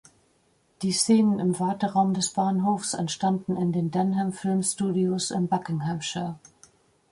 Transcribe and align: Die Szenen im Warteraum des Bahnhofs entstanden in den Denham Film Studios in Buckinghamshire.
Die 0.81 0.93
Szenen 0.93 1.37
im 1.37 1.59
Warteraum 1.59 2.15
des 2.15 2.31
Bahnhofs 2.33 2.95
entstanden 2.95 3.55
in 3.55 3.71
den 3.71 3.91
Denham 3.91 4.33
Film 4.33 4.63
Studios 4.63 5.29
in 5.29 5.47
Buckinghamshire. 5.47 6.39